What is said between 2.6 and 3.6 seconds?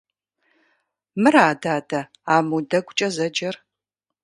дэгукӀэ зэджэр?